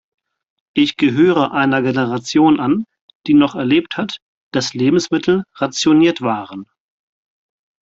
[0.73, 2.85] Ich gehöre einer Generation an,
[3.27, 4.17] die noch erlebt hat,
[4.51, 6.65] dass Lebensmittel rationiert waren.